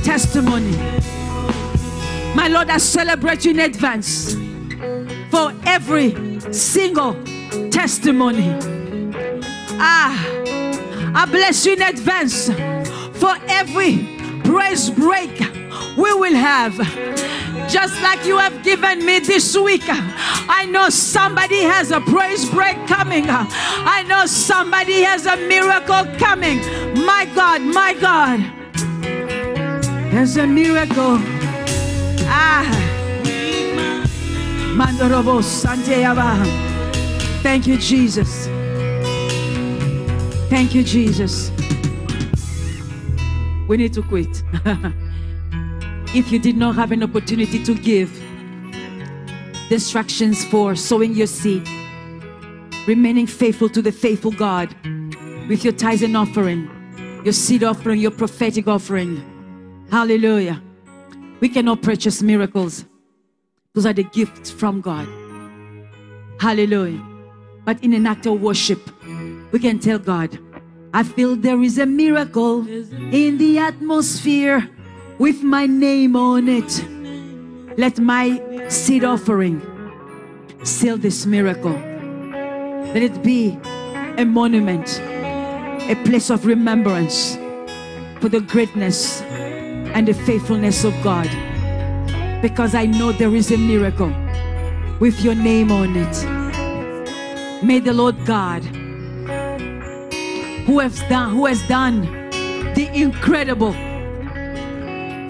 testimony. 0.00 0.76
My 2.34 2.48
Lord, 2.48 2.70
I 2.70 2.78
celebrate 2.78 3.44
you 3.44 3.50
in 3.52 3.60
advance 3.60 4.34
for 5.30 5.52
every 5.66 6.40
single 6.52 7.14
testimony. 7.70 8.56
Ah, 9.78 10.16
I 11.14 11.26
bless 11.26 11.66
you 11.66 11.74
in 11.74 11.82
advance 11.82 12.48
for 13.18 13.34
every 13.48 14.11
praise 14.52 14.90
break 14.90 15.38
we 15.96 16.12
will 16.12 16.34
have. 16.34 16.76
Just 17.70 18.00
like 18.02 18.26
you 18.26 18.36
have 18.36 18.62
given 18.62 19.04
me 19.04 19.18
this 19.18 19.56
week, 19.56 19.84
I 19.86 20.66
know 20.66 20.90
somebody 20.90 21.62
has 21.62 21.90
a 21.90 22.00
praise 22.02 22.48
break 22.50 22.76
coming. 22.86 23.24
I 23.28 24.04
know 24.06 24.26
somebody 24.26 25.00
has 25.02 25.24
a 25.24 25.36
miracle 25.36 26.04
coming. 26.18 26.58
My 27.06 27.24
God, 27.34 27.62
my 27.62 27.94
God, 27.94 28.40
there's 30.12 30.36
a 30.36 30.46
miracle. 30.46 31.16
Ah. 32.28 32.68
Thank 37.42 37.66
you, 37.66 37.78
Jesus. 37.78 38.46
Thank 40.50 40.74
you, 40.74 40.82
Jesus. 40.82 41.50
We 43.72 43.78
need 43.78 43.94
to 43.94 44.02
quit. 44.02 44.42
if 46.14 46.30
you 46.30 46.38
did 46.38 46.58
not 46.58 46.74
have 46.74 46.92
an 46.92 47.02
opportunity 47.02 47.64
to 47.64 47.74
give, 47.74 48.12
distractions 49.70 50.44
for 50.44 50.76
sowing 50.76 51.14
your 51.14 51.26
seed, 51.26 51.66
remaining 52.86 53.26
faithful 53.26 53.70
to 53.70 53.80
the 53.80 53.90
faithful 53.90 54.30
God 54.30 54.76
with 55.48 55.64
your 55.64 55.72
tithes 55.72 56.02
and 56.02 56.14
offering, 56.18 56.68
your 57.24 57.32
seed 57.32 57.64
offering, 57.64 57.98
your 57.98 58.10
prophetic 58.10 58.68
offering. 58.68 59.86
Hallelujah. 59.90 60.62
We 61.40 61.48
cannot 61.48 61.80
purchase 61.80 62.20
miracles, 62.20 62.84
those 63.72 63.86
are 63.86 63.94
the 63.94 64.04
gifts 64.04 64.50
from 64.50 64.82
God. 64.82 65.08
Hallelujah. 66.38 67.02
But 67.64 67.82
in 67.82 67.94
an 67.94 68.06
act 68.06 68.26
of 68.26 68.42
worship, 68.42 68.80
we 69.50 69.58
can 69.58 69.78
tell 69.78 69.98
God, 69.98 70.38
I 70.94 71.02
feel 71.02 71.36
there 71.36 71.62
is 71.62 71.78
a 71.78 71.86
miracle 71.86 72.66
in 72.68 73.38
the 73.38 73.58
atmosphere 73.58 74.68
with 75.18 75.42
my 75.42 75.64
name 75.66 76.16
on 76.16 76.48
it. 76.48 76.84
Let 77.78 77.98
my 77.98 78.68
seed 78.68 79.02
offering 79.02 79.62
seal 80.64 80.98
this 80.98 81.24
miracle. 81.24 81.72
Let 81.72 83.02
it 83.02 83.22
be 83.22 83.58
a 84.18 84.24
monument, 84.26 85.00
a 85.00 85.94
place 86.04 86.28
of 86.28 86.44
remembrance 86.44 87.36
for 88.20 88.28
the 88.28 88.40
greatness 88.40 89.22
and 89.22 90.06
the 90.06 90.12
faithfulness 90.12 90.84
of 90.84 90.92
God. 91.02 91.30
Because 92.42 92.74
I 92.74 92.84
know 92.84 93.12
there 93.12 93.34
is 93.34 93.50
a 93.50 93.56
miracle 93.56 94.12
with 95.00 95.22
your 95.24 95.34
name 95.34 95.72
on 95.72 95.96
it. 95.96 97.64
May 97.64 97.78
the 97.78 97.94
Lord 97.94 98.26
God, 98.26 98.62
who 100.66 100.78
has 100.78 101.00
done, 101.08 101.30
who 101.32 101.46
has 101.46 101.62
done 101.68 102.02
the 102.74 102.88
incredible 102.94 103.72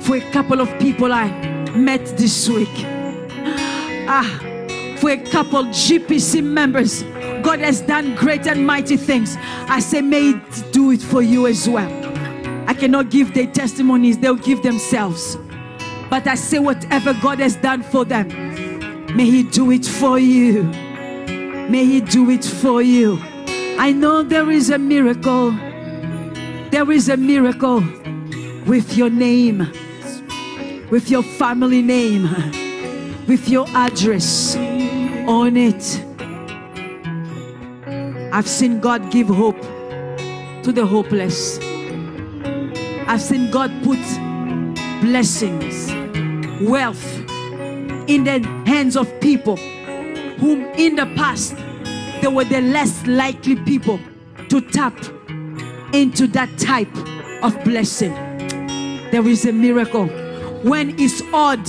for 0.02 0.16
a 0.16 0.30
couple 0.32 0.60
of 0.60 0.68
people 0.78 1.12
I 1.12 1.28
met 1.76 2.04
this 2.18 2.48
week. 2.48 2.68
Ah, 4.08 4.38
for 4.98 5.10
a 5.10 5.16
couple 5.16 5.64
GPC 5.64 6.42
members, 6.42 7.02
God 7.42 7.60
has 7.60 7.80
done 7.80 8.14
great 8.14 8.46
and 8.46 8.66
mighty 8.66 8.96
things. 8.96 9.36
I 9.38 9.80
say, 9.80 10.00
may 10.00 10.30
it 10.30 10.72
do 10.72 10.90
it 10.90 11.00
for 11.00 11.22
you 11.22 11.46
as 11.46 11.68
well. 11.68 11.90
I 12.68 12.74
cannot 12.74 13.10
give 13.10 13.32
their 13.32 13.46
testimonies, 13.46 14.18
they'll 14.18 14.34
give 14.34 14.62
themselves. 14.62 15.36
But 16.10 16.26
I 16.26 16.34
say, 16.34 16.58
whatever 16.58 17.14
God 17.14 17.38
has 17.38 17.56
done 17.56 17.82
for 17.82 18.04
them, 18.04 18.28
may 19.16 19.24
He 19.24 19.42
do 19.44 19.70
it 19.70 19.86
for 19.86 20.18
you. 20.18 20.64
May 20.64 21.84
He 21.84 22.00
do 22.00 22.30
it 22.30 22.44
for 22.44 22.82
you. 22.82 23.18
I 23.82 23.90
know 23.90 24.22
there 24.22 24.48
is 24.48 24.70
a 24.70 24.78
miracle. 24.78 25.50
There 26.70 26.88
is 26.92 27.08
a 27.08 27.16
miracle 27.16 27.80
with 28.64 28.96
your 28.96 29.10
name, 29.10 29.58
with 30.88 31.10
your 31.10 31.24
family 31.24 31.82
name, 31.82 32.30
with 33.26 33.48
your 33.48 33.66
address 33.70 34.54
on 35.26 35.56
it. 35.56 36.04
I've 38.32 38.46
seen 38.46 38.78
God 38.78 39.10
give 39.10 39.26
hope 39.26 39.60
to 40.62 40.70
the 40.70 40.86
hopeless. 40.86 41.58
I've 43.08 43.20
seen 43.20 43.50
God 43.50 43.72
put 43.82 43.98
blessings, 45.00 45.90
wealth 46.62 47.04
in 48.08 48.22
the 48.22 48.38
hands 48.64 48.96
of 48.96 49.10
people 49.20 49.56
whom 50.38 50.66
in 50.76 50.94
the 50.94 51.06
past 51.16 51.56
they 52.22 52.28
were 52.28 52.44
the 52.44 52.60
less 52.60 53.04
likely 53.04 53.56
people 53.56 53.98
to 54.48 54.60
tap 54.60 54.96
into 55.92 56.28
that 56.28 56.48
type 56.56 56.96
of 57.42 57.52
blessing. 57.64 58.14
There 59.10 59.26
is 59.26 59.44
a 59.44 59.52
miracle. 59.52 60.06
When 60.62 60.98
it's 61.00 61.20
odd, 61.32 61.68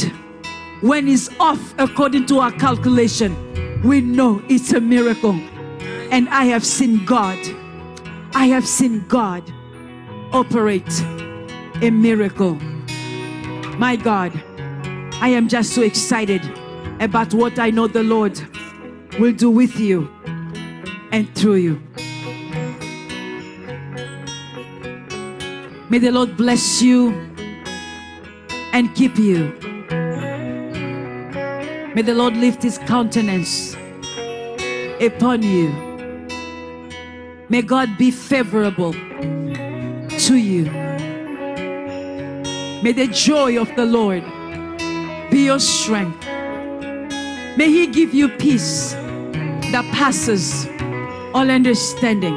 when 0.82 1.08
it's 1.08 1.28
off 1.40 1.74
according 1.80 2.28
to 2.28 2.38
our 2.38 2.52
calculation, 2.52 3.82
we 3.84 4.00
know 4.00 4.44
it's 4.48 4.72
a 4.74 4.80
miracle. 4.80 5.34
And 6.12 6.30
I 6.30 6.46
have 6.46 6.64
seen 6.64 7.04
God, 7.04 7.40
I 8.36 8.46
have 8.46 8.68
seen 8.68 9.08
God 9.08 9.44
operate 10.32 11.02
a 11.82 11.90
miracle. 11.90 12.54
My 13.80 13.96
God, 13.96 14.32
I 15.20 15.30
am 15.30 15.48
just 15.48 15.74
so 15.74 15.82
excited 15.82 16.44
about 17.00 17.34
what 17.34 17.58
I 17.58 17.72
know 17.72 17.88
the 17.88 18.04
Lord 18.04 18.40
will 19.20 19.34
do 19.34 19.50
with 19.50 19.80
you 19.80 20.12
and 21.14 21.34
through 21.36 21.56
you. 21.56 21.82
May 25.90 26.00
the 26.00 26.12
Lord 26.12 26.36
bless 26.36 26.82
you 26.82 27.12
and 28.74 28.94
keep 28.96 29.18
you. 29.18 29.54
May 31.96 32.02
the 32.02 32.16
Lord 32.16 32.36
lift 32.36 32.64
his 32.64 32.80
countenance 32.80 33.76
upon 35.00 35.44
you. 35.44 35.70
May 37.48 37.62
God 37.62 37.96
be 38.00 38.10
favorable 38.10 38.94
to 38.94 40.36
you. 40.36 40.66
May 42.82 42.92
the 42.92 43.08
joy 43.14 43.62
of 43.62 43.74
the 43.76 43.86
Lord 43.86 44.24
be 45.30 45.46
your 45.46 45.60
strength. 45.60 46.26
May 47.56 47.70
He 47.70 47.86
give 47.86 48.16
you 48.16 48.30
peace 48.30 48.94
that 49.72 49.86
passes 49.94 50.68
all 51.34 51.50
understanding. 51.50 52.36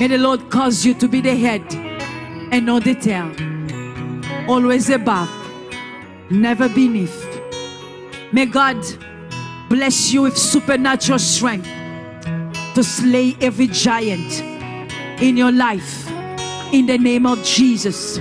May 0.00 0.08
the 0.08 0.18
Lord 0.18 0.50
cause 0.50 0.84
you 0.84 0.94
to 0.94 1.08
be 1.08 1.20
the 1.20 1.36
head 1.36 1.62
and 2.52 2.66
not 2.66 2.84
the 2.84 2.94
tail, 2.94 3.30
always 4.48 4.90
above, 4.90 5.30
never 6.30 6.68
beneath. 6.68 7.24
May 8.32 8.46
God 8.46 8.76
bless 9.68 10.12
you 10.12 10.22
with 10.22 10.36
supernatural 10.36 11.18
strength 11.18 11.68
to 12.74 12.82
slay 12.82 13.36
every 13.40 13.68
giant 13.68 14.40
in 15.22 15.36
your 15.36 15.52
life 15.52 16.08
in 16.72 16.86
the 16.86 16.98
name 16.98 17.26
of 17.26 17.42
Jesus. 17.44 18.18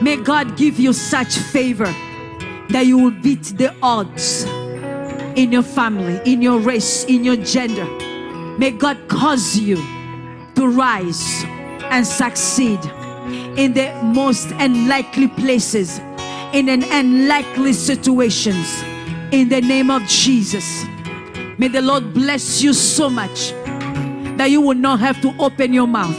May 0.00 0.16
God 0.16 0.56
give 0.56 0.78
you 0.78 0.92
such 0.92 1.36
favor 1.36 1.92
that 2.70 2.86
you 2.86 2.98
will 2.98 3.10
beat 3.10 3.42
the 3.56 3.74
odds 3.82 4.46
in 5.36 5.52
your 5.52 5.62
family, 5.62 6.20
in 6.24 6.42
your 6.42 6.58
race, 6.58 7.04
in 7.04 7.24
your 7.24 7.36
gender. 7.36 7.86
May 8.58 8.70
God 8.70 8.98
cause 9.08 9.56
you 9.58 9.76
to 10.54 10.68
rise 10.68 11.44
and 11.90 12.06
succeed 12.06 12.78
in 13.56 13.72
the 13.72 13.92
most 14.02 14.50
unlikely 14.52 15.28
places, 15.28 15.98
in 16.52 16.68
an 16.68 16.82
unlikely 16.84 17.72
situations. 17.72 18.82
In 19.32 19.48
the 19.48 19.60
name 19.60 19.90
of 19.90 20.02
Jesus. 20.06 20.84
May 21.56 21.68
the 21.68 21.80
Lord 21.80 22.12
bless 22.12 22.62
you 22.62 22.72
so 22.72 23.08
much 23.08 23.52
that 24.36 24.50
you 24.50 24.60
will 24.60 24.74
not 24.74 24.98
have 25.00 25.20
to 25.22 25.32
open 25.38 25.72
your 25.72 25.86
mouth. 25.86 26.16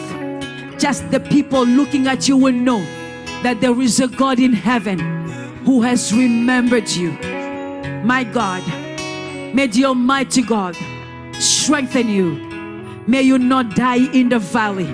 Just 0.80 1.12
the 1.12 1.19
people 1.19 1.65
looking 1.65 2.08
at 2.08 2.28
you 2.30 2.38
will 2.38 2.54
know 2.54 2.80
that 3.43 3.60
there 3.60 3.80
is 3.82 4.00
a 4.00 4.08
God 4.08 4.39
in 4.39 4.54
heaven 4.54 5.00
who 5.65 5.82
has 5.82 6.13
remembered 6.13 6.89
you. 6.89 7.12
My 8.04 8.24
God, 8.24 8.63
may 9.54 9.68
the 9.68 9.86
Almighty 9.86 10.42
God 10.42 10.76
strengthen 11.34 12.10
you. 12.10 12.36
May 13.08 13.22
you 13.24 13.38
not 13.38 13.76
die 13.76 14.12
in 14.14 14.30
the 14.30 14.40
valley. 14.40 14.88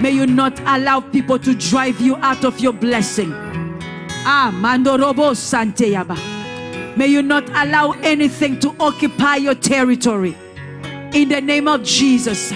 May 0.00 0.10
you 0.10 0.26
not 0.26 0.58
allow 0.60 1.00
people 1.00 1.38
to 1.40 1.54
drive 1.54 2.00
you 2.00 2.16
out 2.16 2.44
of 2.44 2.60
your 2.60 2.72
blessing. 2.72 3.32
Ah, 4.24 4.50
Mandorobo 4.54 5.34
Santeyaba. 5.34 6.16
May 6.96 7.06
you 7.06 7.22
not 7.22 7.48
allow 7.50 7.92
anything 8.02 8.58
to 8.60 8.74
occupy 8.80 9.36
your 9.36 9.54
territory. 9.54 10.36
In 11.14 11.28
the 11.28 11.40
name 11.40 11.68
of 11.68 11.84
Jesus. 11.84 12.52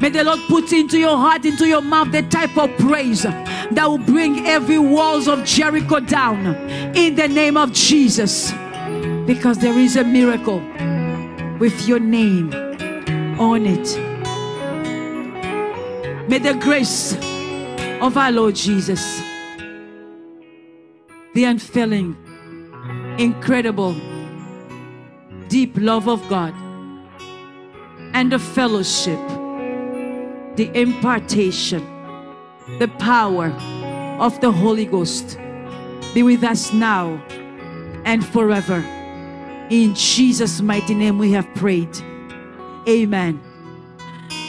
May 0.00 0.08
the 0.08 0.24
Lord 0.24 0.40
put 0.48 0.72
into 0.72 0.98
your 0.98 1.16
heart, 1.16 1.44
into 1.44 1.66
your 1.66 1.82
mouth, 1.82 2.10
the 2.10 2.22
type 2.22 2.56
of 2.56 2.76
praise 2.78 3.22
that 3.22 3.86
will 3.86 3.98
bring 3.98 4.46
every 4.46 4.78
walls 4.78 5.28
of 5.28 5.44
Jericho 5.44 6.00
down. 6.00 6.46
In 6.96 7.14
the 7.14 7.28
name 7.28 7.56
of 7.56 7.72
Jesus. 7.72 8.52
Because 9.26 9.58
there 9.58 9.78
is 9.78 9.96
a 9.96 10.04
miracle 10.04 10.60
with 11.58 11.86
your 11.86 12.00
name 12.00 12.52
on 13.38 13.66
it. 13.66 13.96
May 16.28 16.38
the 16.38 16.54
grace 16.54 17.14
of 18.00 18.16
our 18.16 18.32
Lord 18.32 18.56
Jesus, 18.56 19.20
the 21.34 21.44
unfailing, 21.44 22.16
incredible, 23.18 23.94
deep 25.48 25.76
love 25.76 26.08
of 26.08 26.26
God, 26.28 26.54
and 28.14 28.32
the 28.32 28.38
fellowship, 28.38 29.20
the 30.56 30.70
impartation, 30.74 31.86
the 32.78 32.88
power 32.98 33.46
of 34.18 34.40
the 34.40 34.50
Holy 34.50 34.86
Ghost 34.86 35.38
be 36.14 36.22
with 36.22 36.42
us 36.42 36.72
now 36.72 37.22
and 38.04 38.26
forever. 38.26 38.84
In 39.72 39.94
Jesus' 39.94 40.60
mighty 40.60 40.92
name 40.92 41.16
we 41.16 41.32
have 41.32 41.46
prayed. 41.54 41.96
Amen. 42.86 43.40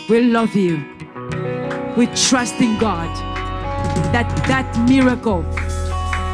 We 0.10 0.20
love 0.20 0.54
you. 0.54 0.84
We 1.96 2.08
trust 2.08 2.60
in 2.60 2.78
God 2.78 3.08
that 4.12 4.28
that 4.50 4.90
miracle 4.90 5.44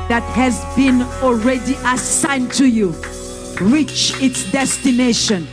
that 0.09 0.23
has 0.33 0.65
been 0.75 1.03
already 1.21 1.75
assigned 1.85 2.51
to 2.53 2.65
you 2.65 2.95
reach 3.61 4.19
its 4.23 4.51
destination. 4.51 5.47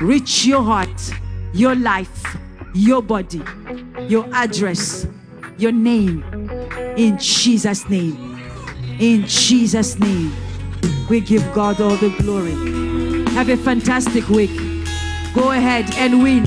Reach 0.00 0.46
your 0.46 0.62
heart, 0.62 1.10
your 1.52 1.74
life, 1.74 2.36
your 2.74 3.02
body, 3.02 3.42
your 4.02 4.24
address, 4.32 5.04
your 5.58 5.72
name. 5.72 6.22
In 6.96 7.18
Jesus' 7.18 7.88
name. 7.88 8.38
In 9.00 9.26
Jesus' 9.26 9.98
name. 9.98 10.45
We 11.08 11.20
give 11.20 11.52
God 11.52 11.80
all 11.80 11.96
the 11.96 12.10
glory. 12.20 12.54
Have 13.34 13.48
a 13.48 13.56
fantastic 13.56 14.28
week. 14.28 14.50
Go 15.34 15.52
ahead 15.52 15.88
and 15.94 16.20
win. 16.20 16.46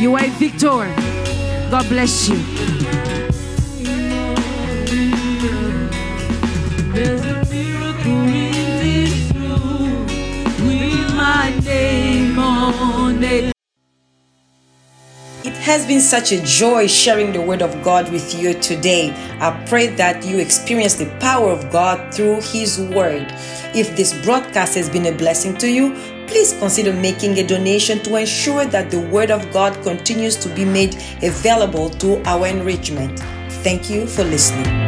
You 0.00 0.14
are 0.14 0.24
a 0.24 0.28
victor. 0.30 0.86
God 1.70 1.88
bless 1.88 2.28
you. 2.28 2.36
It 15.44 15.54
has 15.56 15.84
been 15.86 16.00
such 16.00 16.30
a 16.30 16.40
joy 16.44 16.86
sharing 16.86 17.32
the 17.32 17.40
Word 17.40 17.60
of 17.60 17.82
God 17.82 18.12
with 18.12 18.34
you 18.34 18.54
today. 18.54 19.10
I 19.40 19.50
pray 19.66 19.88
that 19.88 20.24
you 20.24 20.38
experience 20.38 20.94
the 20.94 21.06
power 21.18 21.50
of 21.50 21.72
God 21.72 22.14
through 22.14 22.40
His 22.42 22.78
Word. 22.78 23.32
If 23.74 23.96
this 23.96 24.14
broadcast 24.24 24.76
has 24.76 24.88
been 24.88 25.06
a 25.06 25.12
blessing 25.12 25.56
to 25.56 25.68
you, 25.68 25.94
please 26.28 26.52
consider 26.52 26.92
making 26.92 27.38
a 27.38 27.46
donation 27.46 27.98
to 28.04 28.14
ensure 28.16 28.64
that 28.66 28.90
the 28.92 29.00
Word 29.00 29.32
of 29.32 29.52
God 29.52 29.82
continues 29.82 30.36
to 30.36 30.48
be 30.54 30.64
made 30.64 30.94
available 31.22 31.90
to 31.90 32.22
our 32.24 32.46
enrichment. 32.46 33.18
Thank 33.64 33.90
you 33.90 34.06
for 34.06 34.22
listening. 34.22 34.83